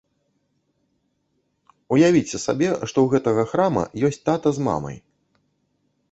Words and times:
Уявіце 1.95 2.41
сабе, 2.45 2.69
што 2.77 3.03
ў 3.03 3.07
гэтага 3.13 3.43
храма 3.51 3.83
ёсць 4.09 4.17
тата 4.31 4.49
з 4.59 4.65
мамай. 4.69 4.97